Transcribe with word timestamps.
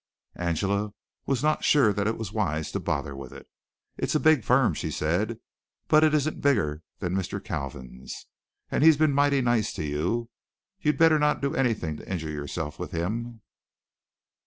Angela 0.39 0.95
was 1.27 1.43
not 1.43 1.63
sure 1.63 1.93
that 1.93 2.07
it 2.07 2.17
was 2.17 2.33
wise 2.33 2.71
to 2.71 2.79
bother 2.79 3.15
with 3.15 3.31
it. 3.31 3.47
"It's 3.99 4.15
a 4.15 4.19
big 4.19 4.43
firm," 4.43 4.73
she 4.73 4.89
said, 4.89 5.37
"but 5.87 6.03
it 6.03 6.11
isn't 6.15 6.41
bigger 6.41 6.81
than 6.97 7.13
Mr. 7.13 7.39
Kalvin's, 7.39 8.25
and 8.71 8.83
he's 8.83 8.97
been 8.97 9.13
mighty 9.13 9.41
nice 9.41 9.71
to 9.73 9.83
you. 9.83 10.31
You'd 10.79 10.97
better 10.97 11.19
not 11.19 11.39
do 11.39 11.53
anything 11.53 11.97
to 11.97 12.11
injure 12.11 12.31
yourself 12.31 12.79
with 12.79 12.93
him." 12.93 13.41